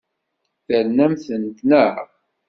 [0.67, 1.93] Ternamt-tent, naɣ?